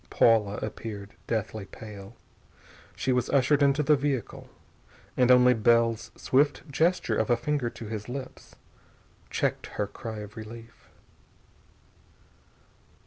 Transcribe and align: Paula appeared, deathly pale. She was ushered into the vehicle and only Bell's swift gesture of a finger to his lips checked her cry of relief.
Paula 0.09 0.55
appeared, 0.63 1.13
deathly 1.27 1.65
pale. 1.67 2.15
She 2.95 3.11
was 3.11 3.29
ushered 3.29 3.61
into 3.61 3.83
the 3.83 3.95
vehicle 3.95 4.49
and 5.15 5.29
only 5.29 5.53
Bell's 5.53 6.09
swift 6.15 6.63
gesture 6.71 7.15
of 7.15 7.29
a 7.29 7.37
finger 7.37 7.69
to 7.69 7.85
his 7.85 8.09
lips 8.09 8.55
checked 9.29 9.67
her 9.67 9.85
cry 9.85 10.17
of 10.21 10.35
relief. 10.35 10.89